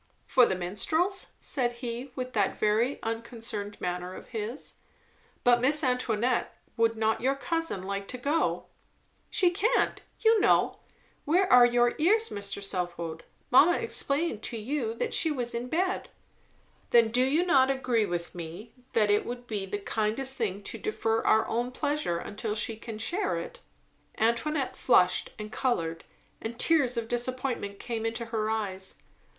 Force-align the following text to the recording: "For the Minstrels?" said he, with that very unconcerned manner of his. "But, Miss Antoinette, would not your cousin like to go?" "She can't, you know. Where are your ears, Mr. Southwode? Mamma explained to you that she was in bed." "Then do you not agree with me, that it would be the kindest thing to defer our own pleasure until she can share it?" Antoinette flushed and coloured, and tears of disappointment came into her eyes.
"For 0.25 0.47
the 0.47 0.55
Minstrels?" 0.55 1.27
said 1.39 1.73
he, 1.73 2.11
with 2.15 2.33
that 2.33 2.57
very 2.57 2.97
unconcerned 3.03 3.79
manner 3.79 4.15
of 4.15 4.29
his. 4.29 4.73
"But, 5.43 5.61
Miss 5.61 5.83
Antoinette, 5.83 6.57
would 6.75 6.97
not 6.97 7.21
your 7.21 7.35
cousin 7.35 7.83
like 7.83 8.07
to 8.07 8.17
go?" 8.17 8.65
"She 9.29 9.51
can't, 9.51 10.01
you 10.21 10.39
know. 10.41 10.79
Where 11.23 11.45
are 11.53 11.67
your 11.67 11.93
ears, 11.99 12.29
Mr. 12.29 12.63
Southwode? 12.63 13.23
Mamma 13.51 13.77
explained 13.77 14.41
to 14.45 14.57
you 14.57 14.95
that 14.95 15.13
she 15.13 15.29
was 15.29 15.53
in 15.53 15.67
bed." 15.67 16.09
"Then 16.89 17.09
do 17.09 17.23
you 17.23 17.45
not 17.45 17.69
agree 17.69 18.07
with 18.07 18.33
me, 18.33 18.73
that 18.93 19.11
it 19.11 19.23
would 19.23 19.45
be 19.45 19.67
the 19.67 19.77
kindest 19.77 20.35
thing 20.35 20.63
to 20.63 20.79
defer 20.79 21.21
our 21.21 21.47
own 21.47 21.69
pleasure 21.71 22.17
until 22.17 22.55
she 22.55 22.75
can 22.75 22.97
share 22.97 23.37
it?" 23.37 23.59
Antoinette 24.17 24.75
flushed 24.75 25.29
and 25.37 25.51
coloured, 25.51 26.05
and 26.41 26.57
tears 26.57 26.97
of 26.97 27.07
disappointment 27.07 27.77
came 27.77 28.03
into 28.03 28.25
her 28.25 28.49
eyes. 28.49 29.03